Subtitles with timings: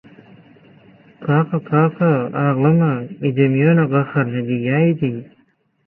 [1.23, 2.09] -Kaka, kaka...
[2.45, 2.91] Aglama,
[3.29, 5.17] ejem ýöne gaharyna diýäýdi.